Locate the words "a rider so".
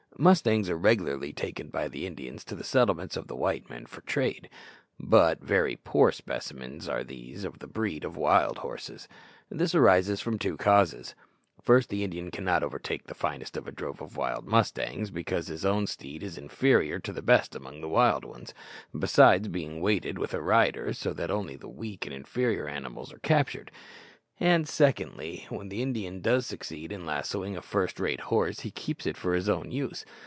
20.35-21.13